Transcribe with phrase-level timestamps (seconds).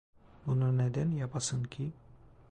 [0.45, 1.93] Bunu neden yapasın ki?